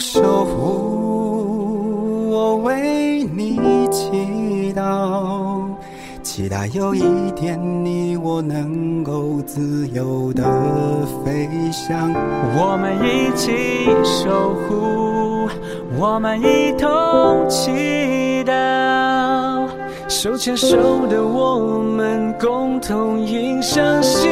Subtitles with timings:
[0.00, 5.62] 守护，我为你祈祷，
[6.22, 10.42] 期待有一天你我能够自由的
[11.22, 12.10] 飞翔。
[12.56, 15.46] 我们一起守护，
[15.98, 19.68] 我们一同祈祷，
[20.08, 24.30] 手牵手的我们共同迎向新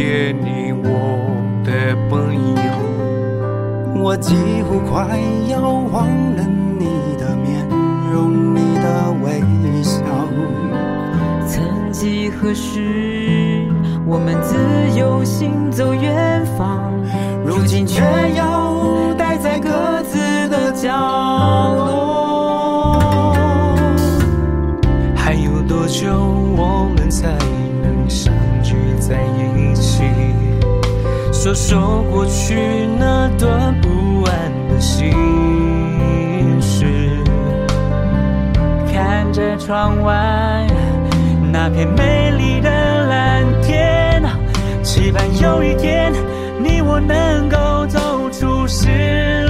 [0.00, 0.88] 能见你我
[1.62, 2.62] 的朋友？
[4.02, 5.20] 我几乎快
[5.50, 6.06] 要忘
[6.36, 6.42] 了
[6.78, 6.86] 你
[7.18, 7.68] 的面
[8.10, 9.42] 容，你的微
[9.82, 10.00] 笑。
[11.46, 13.68] 曾几何时，
[14.06, 14.56] 我们自
[14.98, 16.90] 由行走远方，
[17.44, 18.00] 如今却
[18.34, 20.88] 要待在各自的角
[21.74, 23.34] 落。
[25.14, 26.10] 还有多久
[26.56, 27.36] 我们才？
[31.52, 35.10] 说说过去那段不安的心
[36.60, 36.84] 事，
[38.92, 40.64] 看着窗外
[41.52, 42.70] 那片美丽的
[43.06, 44.22] 蓝天，
[44.84, 46.12] 期盼有一天
[46.62, 49.49] 你我能够走出失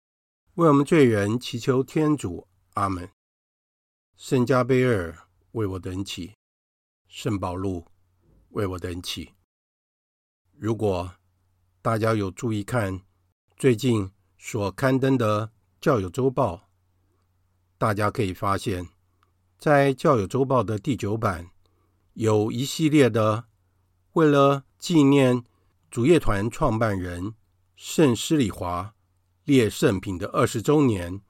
[0.55, 2.45] 为我们罪人祈求天主。
[2.73, 3.09] 阿门。
[4.17, 5.17] 圣加贝尔
[5.53, 6.35] 为我等祈，
[7.07, 7.85] 圣保禄
[8.49, 9.33] 为我等祈。
[10.57, 11.13] 如果
[11.81, 12.99] 大家有注意看
[13.55, 15.47] 最近所刊登的
[15.79, 16.55] 《教友周报》，
[17.77, 18.89] 大家可以发现，
[19.57, 21.49] 在《教友周报》的第九版
[22.13, 23.45] 有一系列的
[24.13, 25.45] 为了纪念
[25.89, 27.35] 主业团创办人
[27.77, 28.93] 圣施礼华
[29.51, 31.21] 列圣品的二十周年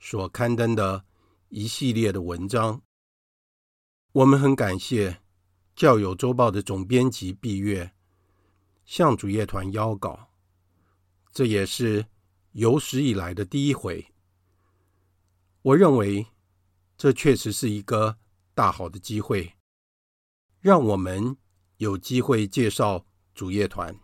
[0.00, 1.04] 所刊登的
[1.50, 2.82] 一系列的文章。
[4.10, 5.10] 我们很感谢
[5.76, 7.92] 《教友周报》的总编辑毕月
[8.84, 10.32] 向主业团邀稿，
[11.30, 12.04] 这也是
[12.50, 14.04] 有史以来的第一回。
[15.62, 16.26] 我认为
[16.96, 18.18] 这确实是一个
[18.52, 19.54] 大好的机会，
[20.58, 21.36] 让我们
[21.76, 23.96] 有机会介绍主业团。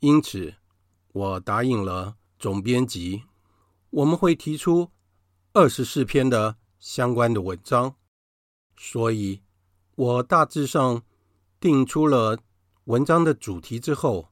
[0.00, 0.54] 因此，
[1.14, 3.24] 我答应了总编辑，
[3.90, 4.90] 我们会提出
[5.52, 7.96] 二十四篇的相关的文章。
[8.76, 9.42] 所以，
[9.94, 11.02] 我大致上
[11.60, 12.38] 定出了。
[12.84, 14.28] 文章的主题之后，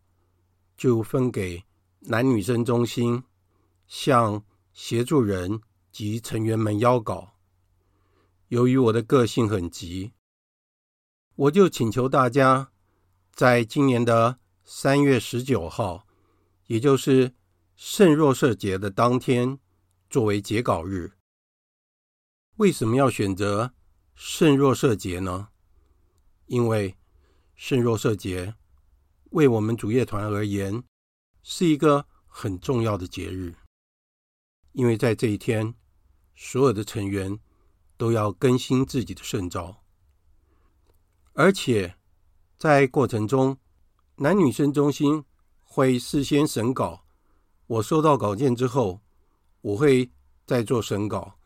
[0.76, 1.64] 就分给
[2.02, 3.24] 男女生中心
[3.88, 5.60] 向协助人
[5.90, 7.34] 及成员们邀稿。
[8.46, 10.12] 由于我的个性很急，
[11.34, 12.70] 我就请求大家
[13.32, 16.06] 在今年的三月十九号，
[16.68, 17.34] 也就是
[17.76, 19.58] 圣若瑟节的当天，
[20.08, 21.14] 作为截稿日。
[22.56, 23.74] 为什么要选择
[24.14, 25.48] 圣若瑟节呢？
[26.46, 26.96] 因为
[27.56, 28.54] 圣若瑟节
[29.30, 30.84] 为我们主业团而言
[31.42, 33.56] 是一个很重要的节日，
[34.70, 35.74] 因为在这一天，
[36.36, 37.40] 所有的成员
[37.96, 39.82] 都要更新自己的圣召，
[41.32, 41.96] 而且
[42.56, 43.58] 在过程中，
[44.16, 45.24] 男女生中心
[45.60, 47.03] 会事先审稿。
[47.66, 49.00] 我收到稿件之后，
[49.62, 50.10] 我会
[50.46, 51.38] 再做审稿，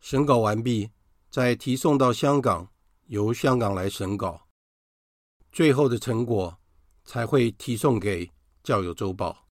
[0.00, 0.90] 审稿完毕
[1.28, 2.70] 再提送到香港，
[3.06, 4.46] 由香港来审稿。
[5.50, 6.58] 最后的成果
[7.04, 8.30] 才会提送给
[8.62, 9.48] 教友周报。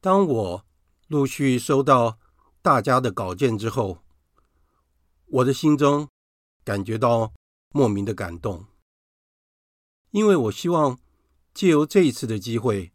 [0.00, 0.66] 当我
[1.08, 2.18] 陆续收到
[2.60, 4.02] 大家的稿件之后，
[5.26, 6.08] 我的心中
[6.64, 7.32] 感觉到
[7.70, 8.66] 莫名的感动，
[10.10, 10.98] 因为我希望
[11.54, 12.92] 借由这一次的机会，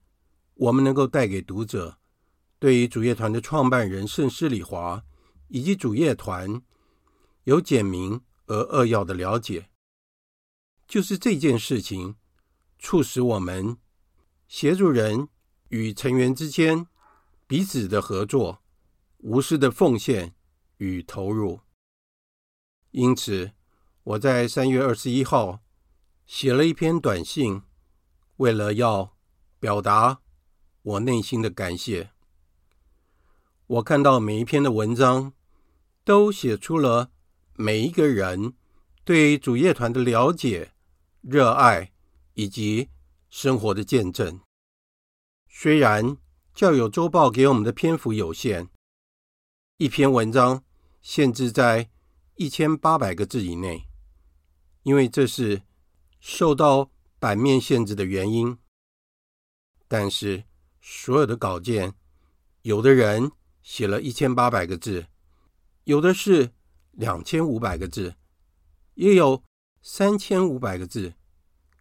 [0.56, 2.00] 我们能够带给读者
[2.60, 5.04] 对于主业团的创办人盛世礼华
[5.50, 6.62] 以及主业团
[7.44, 9.70] 有简明而扼要的了解。
[10.88, 12.16] 就是这件事情，
[12.80, 13.78] 促使我们
[14.48, 15.28] 协助人
[15.70, 16.88] 与成员之间
[17.48, 18.64] 彼此的合作、
[19.18, 20.36] 无私的奉献
[20.78, 21.62] 与投入。
[22.92, 23.52] 因此，
[24.04, 25.62] 我在三月二十一号
[26.26, 27.64] 写了一篇短信，
[28.38, 29.18] 为了要
[29.60, 30.22] 表达
[30.86, 32.12] 我内心的感谢。
[33.68, 35.34] 我看到每一篇的文章
[36.04, 37.12] 都写出了
[37.56, 38.54] 每一个人
[39.04, 40.72] 对主业团的了解。
[41.28, 41.92] 热爱
[42.36, 42.92] 以及
[43.32, 44.42] 生活的见证。
[45.50, 46.18] 虽然
[46.54, 48.70] 教友周报给我们的篇幅有限，
[49.78, 50.64] 一篇文章
[51.02, 51.90] 限制在
[52.36, 53.88] 一千八百个字以内，
[54.84, 55.64] 因为这是
[56.20, 58.60] 受到版面限制的原因。
[59.88, 60.44] 但是
[60.88, 61.96] 所有的稿件，
[62.62, 63.32] 有的人
[63.64, 65.08] 写了一千八百个字，
[65.86, 66.52] 有的是
[66.92, 68.14] 两千五百个字，
[68.94, 69.44] 也有。
[69.88, 71.14] 三千五百个字，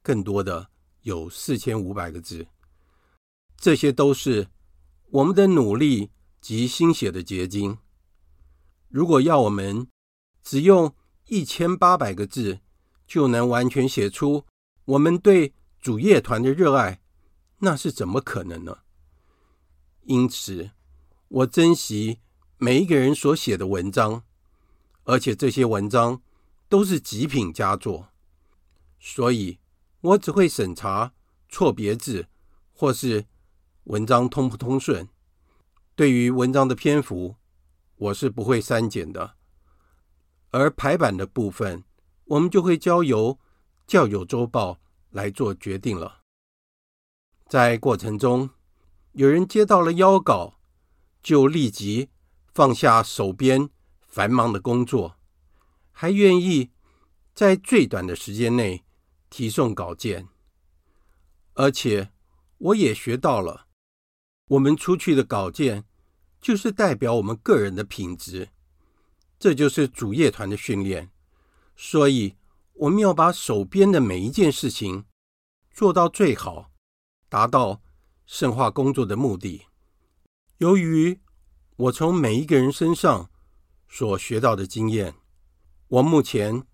[0.02, 0.68] 更多的
[1.00, 2.46] 有四千五百个字，
[3.56, 4.49] 这些都是
[5.11, 7.78] 我们的努力及心血的结晶。
[8.90, 9.88] 如果要我们
[10.42, 10.94] 只用
[11.28, 12.61] 一千八百个字
[13.06, 14.44] 就能完全写出
[14.84, 17.00] 我们对主业团的热爱，
[17.61, 18.84] 那是怎么可能呢？
[20.04, 20.70] 因此，
[21.28, 22.20] 我珍惜
[22.58, 24.23] 每一个人所写的文章，
[25.04, 26.23] 而且这些文章。
[26.66, 28.08] 都是极品佳作，
[28.99, 29.61] 所以
[30.00, 31.12] 我只会审查
[31.49, 32.26] 错别字
[32.73, 33.26] 或是
[33.84, 35.08] 文章通不通顺。
[35.94, 37.37] 对于文章的篇幅，
[37.96, 39.37] 我是不会删减的。
[40.50, 41.84] 而排版的部分，
[42.25, 43.38] 我们就会交由
[43.87, 44.80] 教友周报
[45.11, 46.23] 来做决定了。
[47.46, 48.50] 在过程中，
[49.14, 50.59] 有人接到了邀稿，
[51.23, 52.11] 就立即
[52.52, 53.71] 放下手边
[54.06, 55.16] 繁忙的工作。
[55.92, 56.71] 还愿意
[57.33, 58.85] 在最短的时间内
[59.30, 60.28] 提送稿件，
[61.54, 62.11] 而且
[62.59, 63.68] 我也学到了，
[64.49, 65.85] 我们出去的稿件
[66.40, 68.49] 就是代表我们个人的品质。
[69.38, 71.12] 这就是主业团的训练。
[71.76, 72.37] 所以，
[72.73, 75.04] 我们要把手边的每一件事情
[75.71, 76.73] 做到最好，
[77.28, 77.80] 达到
[78.26, 79.66] 圣化工作的目的。
[80.59, 81.21] 由于
[81.76, 83.28] 我从每一个人身上
[83.88, 85.14] 所学到的经验，
[85.88, 86.64] 我目前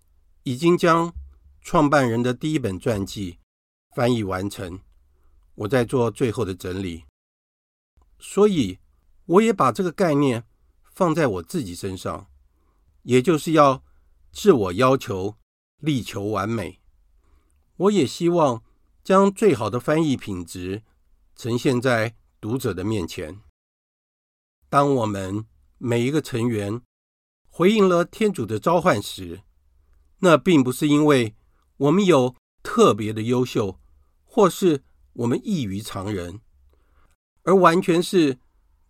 [0.43, 1.13] 已经将
[1.61, 3.39] 创办人的第一本传记
[3.95, 4.79] 翻译完成，
[5.55, 7.05] 我在做最后的整理，
[8.17, 8.79] 所以
[9.25, 10.45] 我也把这个概念
[10.93, 12.27] 放在我自己身上，
[13.03, 13.83] 也就是要
[14.31, 15.35] 自我要求，
[15.79, 16.79] 力求完美。
[17.75, 18.63] 我也希望
[19.03, 20.83] 将最好的翻译品质
[21.41, 23.41] 呈现在读者的面前。
[24.69, 25.43] 当我们
[25.79, 26.83] 每一个成员
[27.49, 29.41] 回应了天主的召唤时，
[30.19, 31.35] 那并不是因为
[31.77, 33.79] 我们有特别的优秀，
[34.23, 34.83] 或是
[35.13, 36.41] 我们异于常人，
[37.41, 38.37] 而完全是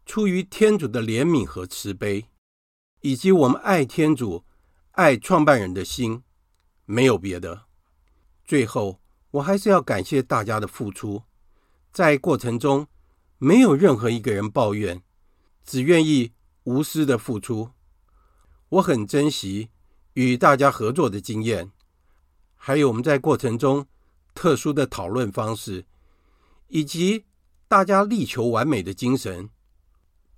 [0.05, 2.25] 出于天主的怜悯和慈悲，
[3.00, 4.43] 以及我们爱天主、
[4.91, 6.22] 爱创办人的心，
[6.84, 7.67] 没有别的。
[8.43, 9.00] 最后，
[9.31, 11.24] 我还是要感谢大家的付出，
[11.91, 12.88] 在过程中
[13.38, 15.01] 没有任何一个人抱怨，
[15.65, 16.31] 只愿意
[16.63, 17.71] 无私的付出。
[18.69, 19.69] 我很珍惜
[20.13, 21.71] 与大家合作的经验，
[22.55, 23.86] 还有我们在过程中
[24.33, 25.86] 特殊的讨论方式，
[26.67, 27.25] 以及
[27.67, 29.50] 大家力求完美的精神。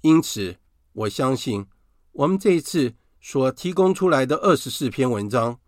[0.02, 0.58] 因此，
[0.94, 1.68] 我相信
[2.14, 5.60] 我们这一次所提供出来的二十四篇文章，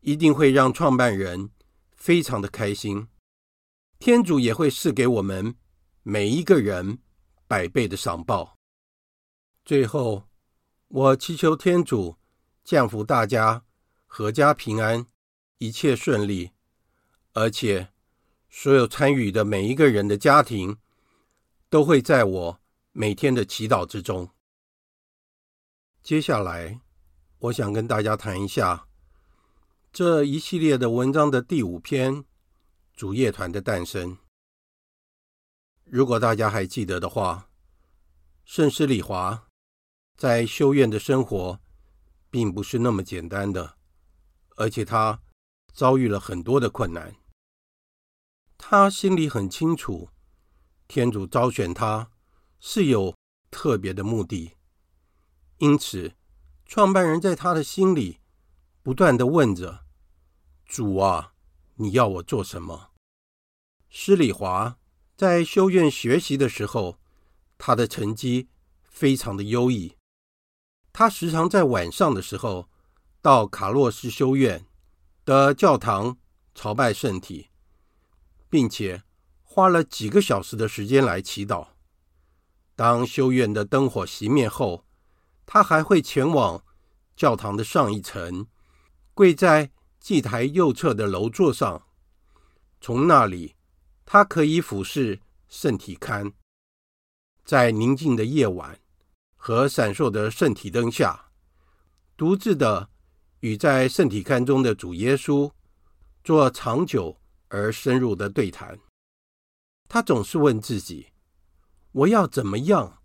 [0.00, 1.50] 一定会让创办人
[1.96, 3.08] 非常的开心。
[4.04, 5.56] 天主也会赐给我们
[6.02, 6.98] 每一个人
[7.46, 8.58] 百倍的赏报。
[9.64, 10.28] 最后。
[10.88, 12.18] 我祈求天主
[12.62, 13.64] 降福大家，
[14.06, 15.06] 阖家平安，
[15.56, 16.50] 一切顺利，
[17.32, 17.88] 而且
[18.50, 20.76] 所有参与的每一个人的家庭
[21.70, 22.60] 都会在我
[22.92, 24.28] 每天的祈祷之中。
[26.02, 26.78] 接下来，
[27.38, 28.86] 我想跟大家谈一下
[29.90, 32.16] 这一系列的文章的第五篇
[32.94, 34.16] 《主乐团的诞生》。
[35.84, 37.50] 如果大家还记得的话，
[38.44, 39.48] 圣施礼华。
[40.16, 41.60] 在修院的生活
[42.30, 43.76] 并不是那么简单的，
[44.56, 45.20] 而且他
[45.72, 47.16] 遭遇了很多的困难。
[48.56, 50.10] 他心里很清楚，
[50.86, 52.12] 天主召选他
[52.60, 53.16] 是有
[53.50, 54.52] 特别的目的，
[55.58, 56.14] 因此，
[56.64, 58.20] 创办人在他的心里
[58.84, 59.84] 不断的问着
[60.64, 61.33] ：“主啊，
[61.76, 62.90] 你要我做什么？”
[63.88, 64.76] 施礼华
[65.16, 66.98] 在修院学习的时候，
[67.56, 68.48] 他的成绩
[68.82, 69.96] 非常的优异。
[70.92, 72.68] 他时常在晚上的时候
[73.20, 74.66] 到卡洛斯修院
[75.24, 76.18] 的教堂
[76.54, 77.48] 朝拜圣体，
[78.48, 79.02] 并且
[79.42, 81.68] 花了几个小时的时间来祈祷。
[82.76, 84.84] 当修院的灯火熄灭后，
[85.46, 86.64] 他还会前往
[87.16, 88.46] 教堂的上一层，
[89.14, 89.70] 跪在
[90.04, 91.82] 祭台右侧的楼座上，
[92.78, 93.54] 从那里
[94.04, 95.18] 他可以俯视
[95.48, 96.30] 圣体龛。
[97.42, 98.78] 在宁静的夜晚，
[99.34, 101.30] 和闪烁的圣体灯下，
[102.18, 102.90] 独自的
[103.40, 105.50] 与在圣体龛中的主耶稣
[106.22, 107.18] 做长久
[107.48, 108.78] 而深入的对谈。
[109.88, 111.12] 他总是问自己
[111.92, 112.98] ：“我要怎么样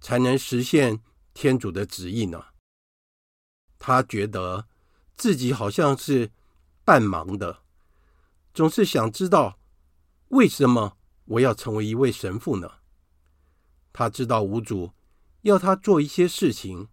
[0.00, 1.00] 才能实现
[1.32, 2.46] 天主的旨意呢？”
[3.78, 4.66] 他觉得
[5.16, 6.32] 自己好像是
[6.84, 7.60] 半盲的，
[8.52, 9.58] 总是想知道
[10.28, 12.70] 为什么我要成为一位神父呢？
[13.92, 14.92] 他知道无主。
[15.42, 16.88] 要他做一些事情，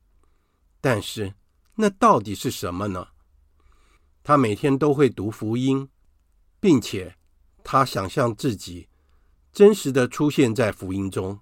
[0.79, 1.33] 但是
[1.75, 3.09] 那到底是什么呢？
[4.23, 5.89] 他每天都会读福音，
[6.61, 7.17] 并且
[7.61, 8.87] 他想象自己
[9.51, 11.41] 真实的出现在福音中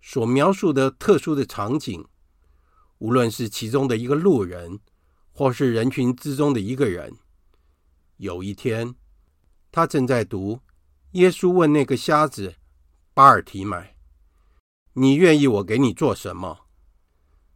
[0.00, 2.06] 所描述的特殊的场景，
[2.96, 4.80] 无论是其中的一个路人，
[5.32, 7.18] 或是人群之中的一个人。
[8.20, 8.94] 有一天，
[9.72, 10.60] 他正在读
[11.12, 12.56] 耶稣问那个瞎子
[13.14, 13.96] 巴尔提买。
[14.92, 16.66] 你愿意我给你做什么？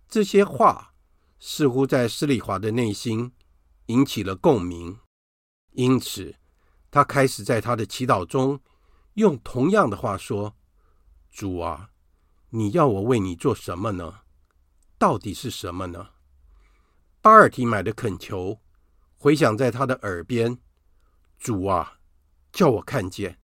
[0.09, 0.95] 这些话
[1.39, 3.33] 似乎在施礼华的内心
[3.87, 4.99] 引起了共鸣，
[5.73, 6.37] 因此
[6.91, 8.59] 他开始在他的祈祷中
[9.15, 10.57] 用同样的话说
[11.31, 11.91] ：“主啊，
[12.49, 14.21] 你要我为你做什么呢？
[14.97, 16.13] 到底是什么呢？”
[17.21, 18.59] 巴尔提买的恳求
[19.25, 20.59] 回响在他的耳边
[21.41, 21.99] ：“主啊，
[22.53, 23.39] 叫我看见。”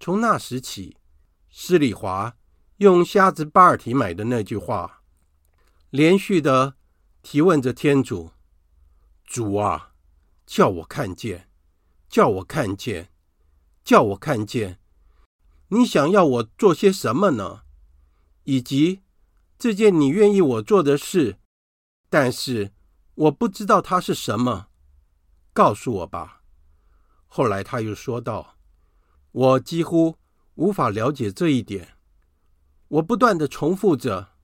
[0.00, 0.96] 从那时起，
[1.50, 2.38] 施礼华。
[2.78, 5.02] 用瞎子巴尔提买的那句话，
[5.90, 6.76] 连续的
[7.20, 8.30] 提问着天主
[9.24, 9.92] ：“主啊，
[10.46, 11.50] 叫我看见，
[12.08, 13.12] 叫我看见，
[13.84, 14.80] 叫我看见，
[15.68, 17.64] 你想要我做些什么呢？
[18.44, 19.02] 以及
[19.58, 21.38] 这件你愿意我做的事，
[22.08, 22.72] 但是
[23.14, 24.68] 我不知道它是什么，
[25.52, 26.42] 告诉我吧。”
[27.26, 28.56] 后来他又说道
[29.32, 30.18] ：“我几乎
[30.54, 31.96] 无法了解这一点。
[32.86, 34.34] 我不断的重复着：‘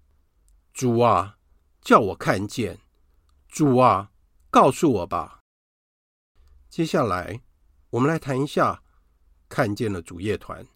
[0.74, 1.38] 主啊，
[1.80, 2.80] 叫我看见。’
[3.48, 4.10] 主啊，
[4.50, 5.40] 告诉我吧。”
[6.68, 7.42] 接下来，
[7.90, 8.82] 我们来谈一下
[9.48, 10.66] 看见了主乐团。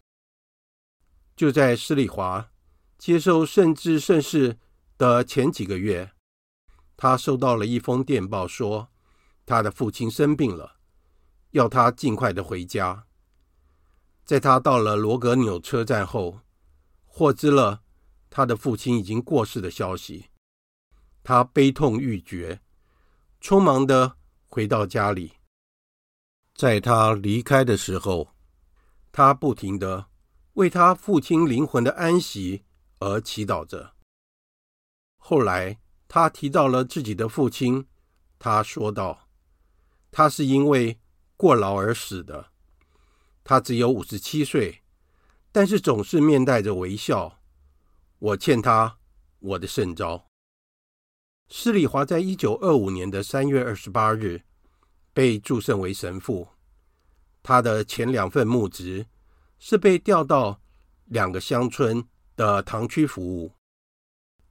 [1.35, 2.49] 就在施礼华
[2.97, 4.57] 接受圣至圣事
[4.97, 6.14] 的前几个月，
[6.97, 8.89] 他收到了一封电报，说
[9.45, 10.77] 他的父亲生病了，
[11.51, 13.05] 要他尽快的回家。
[14.23, 16.39] 在他到了罗格纽车站后，
[17.05, 17.83] 获知了
[18.29, 20.29] 他的父亲已经过世的消息，
[21.23, 22.61] 他悲痛欲绝，
[23.41, 25.33] 匆忙的回到家里。
[26.55, 28.33] 在他离开的时候，
[29.11, 30.07] 他不停的
[30.53, 32.63] 为他父亲灵魂的安息
[32.99, 33.93] 而祈祷着。
[35.17, 37.87] 后来，他提到了自己的父亲，
[38.39, 39.27] 他说道
[40.11, 40.99] ：“他是因为
[41.35, 42.51] 过劳而死的。
[43.43, 44.81] 他只有五十七岁，
[45.51, 47.39] 但是总是面带着微笑。
[48.19, 48.97] 我欠他
[49.39, 50.27] 我的圣召。”
[51.49, 54.43] 施礼华在一九二五年的三月二十八日。
[55.13, 56.49] 被祝圣为神父，
[57.41, 59.07] 他的前两份牧职
[59.57, 60.59] 是被调到
[61.05, 63.53] 两个乡村的堂区服务。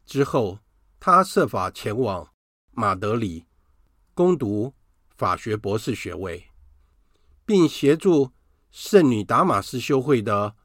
[0.07, 0.59] 之后，
[1.07, 2.33] 他设法前往
[2.71, 3.45] 马德里
[4.15, 4.73] 攻读
[5.15, 6.49] 法学博士学位，
[7.45, 8.33] 并协助
[8.71, 10.57] 圣女达玛斯修会的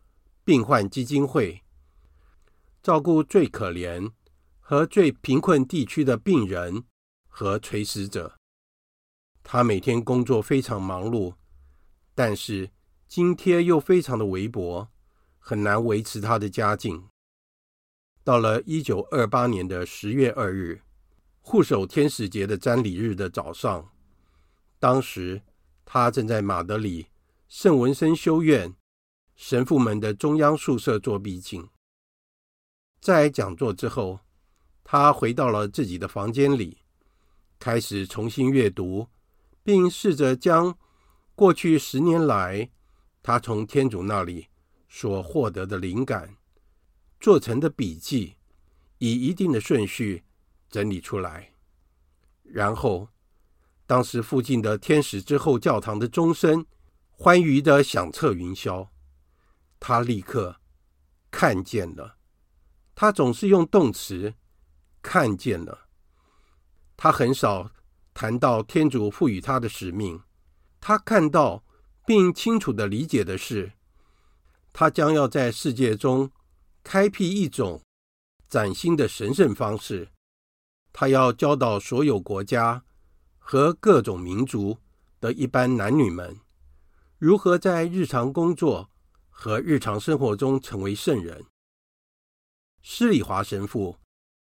[0.45, 1.61] 病患基金会，
[2.81, 4.13] 照顾最可怜
[4.61, 6.85] 和最贫困地区的病人
[7.27, 8.37] 和垂死者。
[9.43, 11.33] 他每天工作非常忙碌，
[12.15, 12.71] 但是
[13.09, 14.87] 津贴又非常的微薄，
[15.37, 17.09] 很难维持他的家境。
[18.29, 20.83] 到了一九二八年的十月二日，
[21.41, 23.89] 护守天使节的瞻礼日的早上，
[24.77, 25.41] 当时
[25.83, 27.07] 他正在马德里
[27.47, 28.75] 圣文森修院
[29.35, 31.67] 神父们的中央宿舍做毕竟。
[33.01, 34.19] 在讲座之后，
[34.83, 36.77] 他回到了自己的房间里，
[37.57, 39.07] 开始重新阅读。
[39.63, 40.77] 并试着将
[41.33, 42.69] 过去十年来
[43.23, 44.45] 他从天主那里
[44.87, 46.35] 所获得的灵感
[47.19, 48.37] 做成的笔记，
[48.97, 50.23] 以一定的顺序
[50.69, 51.53] 整理出来。
[52.43, 53.09] 然后，
[53.85, 56.65] 当时附近的天使之后教堂的钟声
[57.11, 58.87] 欢愉的响彻云霄，
[59.79, 60.59] 他立刻
[61.29, 62.17] 看见了。
[62.95, 64.33] 他总是用动词
[65.01, 65.87] “看见了”，
[66.97, 67.71] 他很少。
[68.11, 70.21] 谈到天主赋予他的使命，
[70.81, 71.63] 他看到
[72.05, 73.71] 并清楚的理解的是，
[74.73, 76.29] 他将要在世界中
[76.83, 77.81] 开辟一种
[78.47, 80.09] 崭新的神圣方式。
[80.91, 82.83] 他要教导所有国家
[83.37, 84.79] 和各种民族
[85.19, 86.39] 的一般男女们，
[87.17, 88.89] 如何在日常工作
[89.29, 91.45] 和日常生活中成为圣人。
[92.81, 93.97] 施礼华神父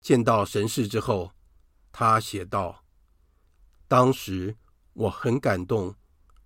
[0.01, 1.31] 见到神视之后，
[1.91, 2.83] 他写道。
[3.87, 4.57] 当时
[4.93, 5.95] 我很感动，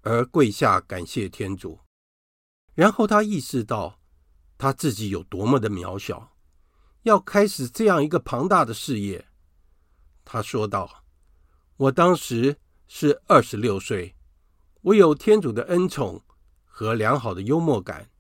[0.01, 1.79] 而跪下感谢天主。
[2.75, 3.98] 然后他意识到
[4.59, 6.35] 他自己有多么的渺小，
[7.01, 9.25] 要开始这样一个庞大的事业。
[10.23, 11.05] 他说道
[11.77, 14.15] ：“我当时是二十六岁，
[14.81, 16.21] 我有天主的恩宠
[16.63, 18.11] 和良好的幽默感，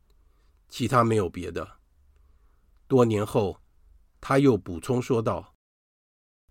[0.67, 1.79] 其他没有别的。”
[2.87, 3.61] 多年后，
[4.19, 5.53] 他又补充说道：“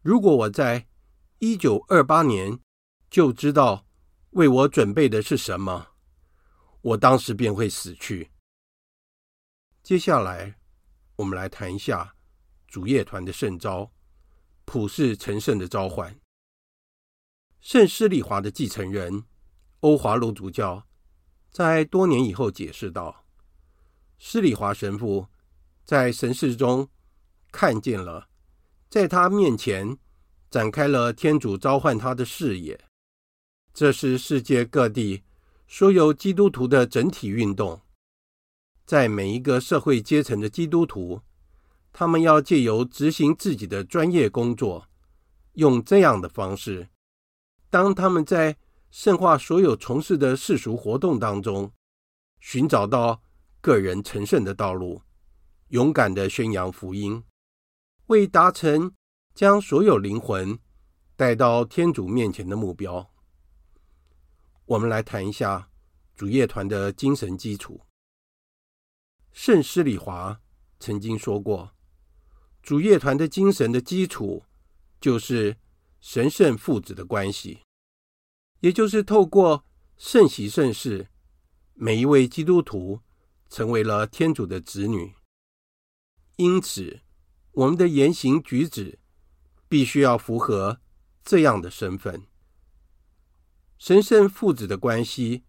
[0.03, 0.87] 如果我在……”
[1.41, 2.59] 一九二八年
[3.09, 3.87] 就知道
[4.31, 5.87] 为我准备的是什么，
[6.81, 8.33] 我当时便会死去。
[9.89, 10.55] 接下来，
[11.17, 12.15] 我们来谈一下
[12.67, 13.91] 主业团的圣召，
[14.67, 16.15] 普世成圣的召唤。
[17.63, 19.25] 圣施礼华的继承人
[19.81, 20.87] 欧华罗主教
[21.51, 23.25] 在多年以后解释道
[24.21, 25.27] ：“施里华神父
[25.87, 26.87] 在神视中
[27.51, 28.29] 看见了，
[28.91, 29.97] 在他面前。”
[30.51, 32.79] 展开了天主召唤他的视野，
[33.73, 35.23] 这是世界各地
[35.67, 37.81] 所有基督徒的整体运动。
[38.89, 41.21] 在每一个社会阶层的基督徒，
[41.93, 44.89] 他们要借由执行自己的专业工作，
[45.53, 46.89] 用这样的方式，
[47.69, 48.57] 当他们在
[48.91, 51.71] 圣化所有从事的世俗活动当中，
[52.41, 53.21] 寻找到
[53.61, 55.03] 个人成圣的道路，
[55.69, 57.23] 勇敢的宣扬福音，
[58.07, 58.93] 为达成。
[59.35, 60.59] 将所有灵魂
[61.15, 63.09] 带到天主面前的目标。
[64.65, 65.71] 我们来谈一下
[66.17, 67.81] 主业团的精神基础。
[69.41, 70.41] 圣施礼华
[70.81, 71.73] 曾经说过，
[72.61, 74.43] 主乐团的精神的基础
[75.01, 75.57] 就是
[76.01, 77.61] 神圣父子的关系，
[78.59, 79.65] 也就是透过
[79.97, 81.07] 圣喜圣事，
[81.75, 83.01] 每一位基督徒
[83.49, 85.15] 成为了天主的子女。
[86.35, 87.03] 因此，
[87.53, 88.99] 我们的言行举止
[89.69, 90.81] 必须要符合
[91.23, 92.27] 这样的身份。
[93.79, 95.45] 神圣父子的关系，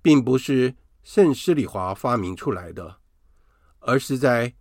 [0.00, 3.02] 并不是圣施礼华发明出来的，
[3.86, 4.52] 而是在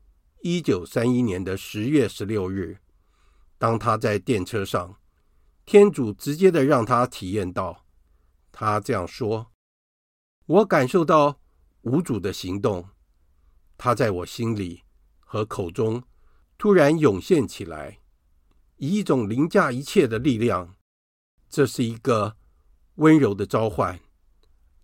[0.41, 2.77] 一九三一年的十月十六日，
[3.57, 4.99] 当他在电车上，
[5.65, 7.87] 天主直接的让他体验到。
[8.51, 9.51] 他这样说
[10.45, 11.41] ：“我感受到
[11.81, 12.89] 无主的行动，
[13.77, 14.83] 他在我心里。”
[15.27, 16.03] 和口中
[16.57, 17.99] 突然涌现起来，
[18.77, 20.75] 以一种凌驾一切的力量。
[21.49, 22.37] 这是一个
[22.95, 23.99] 温柔的召唤，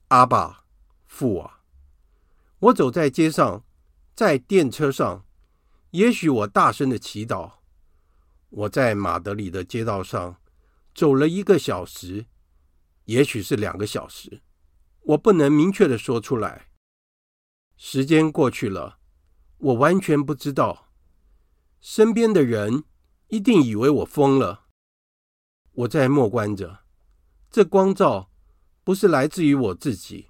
[0.09, 0.65] 阿爸
[1.05, 1.61] 父啊！
[2.59, 3.63] 我走在街上，
[4.15, 5.25] 在电车上，
[5.91, 7.53] 也许我大声的祈祷。
[8.49, 10.41] 我在马德里的街道上
[10.93, 12.25] 走了一个小时，
[13.05, 14.41] 也许是两个小时，
[15.01, 16.67] 我不能明确的说出来。
[17.77, 18.99] 时间过去了。
[19.57, 20.91] 我完全不知道，
[21.79, 22.83] 身边的人
[23.27, 24.65] 一定以为我疯了。
[25.73, 26.79] 我在默观着，
[27.51, 28.31] 这光照
[28.83, 30.29] 不是来自于我自己，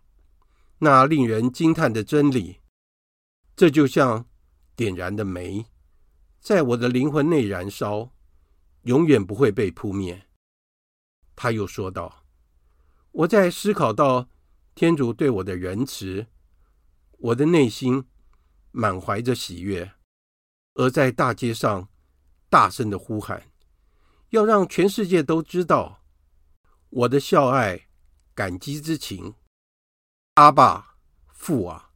[0.79, 2.60] 那令人惊叹的真理，
[3.61, 4.25] 这就像
[4.75, 5.67] 点燃的煤，
[6.39, 8.11] 在我的灵魂内燃烧，
[8.85, 10.25] 永远不会被扑灭。
[11.35, 12.25] 他又说道
[13.13, 14.27] ：“我在思考到
[14.73, 16.25] 天主对我的仁慈，
[17.19, 18.07] 我的内心。”
[18.71, 19.93] 满怀着喜悦，
[20.73, 21.87] 而在大街上
[22.49, 23.51] 大声的呼喊，
[24.29, 26.03] 要让全世界都知道
[26.89, 27.87] 我的孝爱、
[28.33, 29.35] 感激之情。
[30.33, 30.97] 阿爸
[31.27, 31.90] 父啊，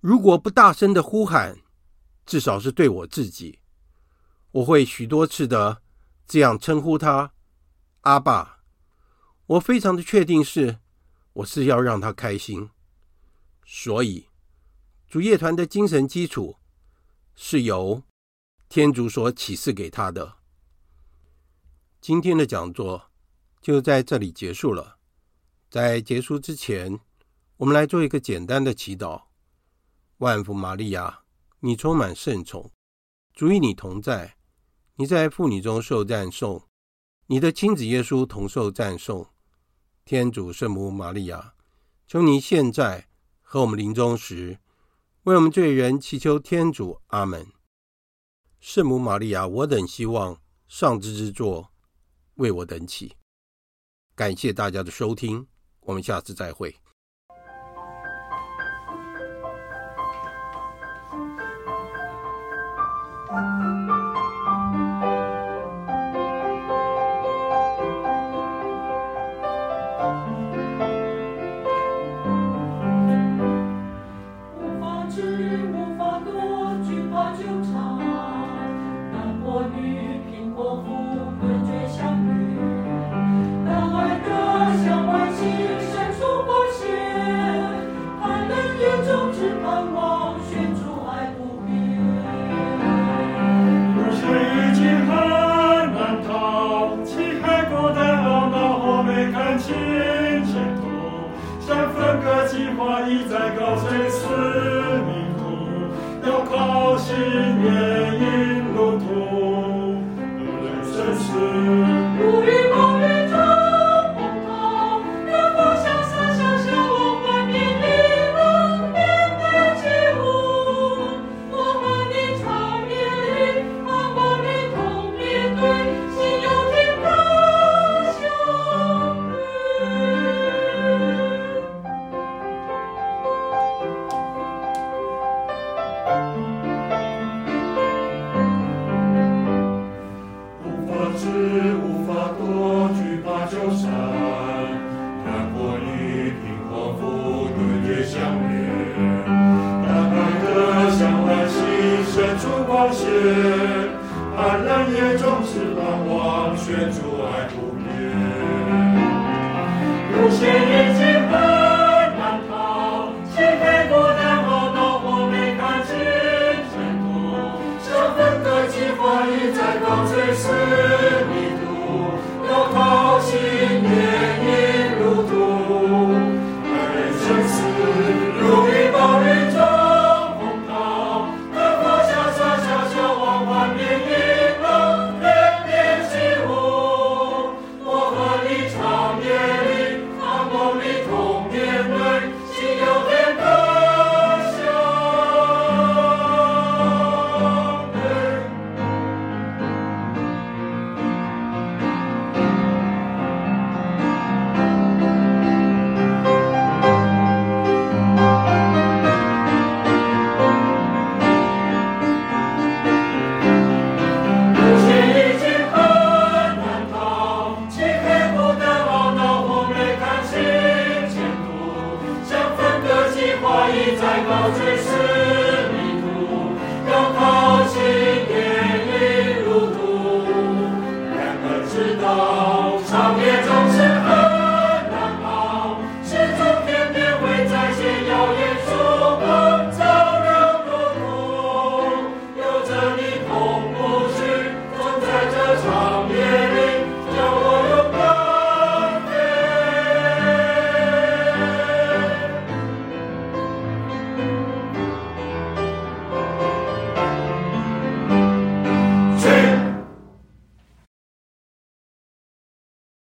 [0.00, 1.58] 如果不大声的呼喊，
[2.24, 3.60] 至少是对我自己，
[4.52, 5.82] 我会许多次的
[6.26, 7.32] 这样称呼他
[8.02, 8.60] 阿爸。
[9.46, 10.78] 我非常的确定是，
[11.34, 12.70] 我是要让他开心，
[13.64, 14.28] 所以。
[15.08, 16.56] 主业团的精神基础
[17.36, 18.02] 是由
[18.68, 20.34] 天主所启示给他的。
[22.00, 23.10] 今天的讲座
[23.62, 24.98] 就在这里结束了。
[25.70, 26.98] 在结束之前，
[27.58, 29.22] 我们来做一个简单的祈祷：
[30.18, 31.24] 万福玛利亚，
[31.60, 32.70] 你充满圣宠，
[33.34, 34.38] 主与你同在，
[34.94, 36.66] 你在妇女中受赞颂，
[37.26, 39.28] 你的亲子耶稣同受赞颂。
[40.06, 41.54] 天主圣母玛利亚，
[42.06, 43.08] 求你现在
[43.42, 44.58] 和我们临终时。
[45.24, 47.46] 为我们罪人祈求天主，阿门。
[48.58, 51.72] 圣母玛利亚，我等希望上智之作
[52.36, 53.16] 为我等祈。
[54.14, 55.46] 感谢大家的收听，
[55.80, 56.74] 我们下次再会。